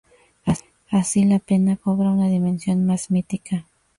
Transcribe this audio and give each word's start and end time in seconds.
Así 0.89 1.25
la 1.25 1.37
pena 1.37 1.77
cobra 1.77 2.09
una 2.09 2.27
dimensión 2.27 2.87
más 2.87 3.11
mítica. 3.11 3.67